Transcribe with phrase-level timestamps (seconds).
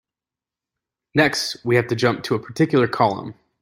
[1.13, 3.35] Next, we have to jump to a particular column.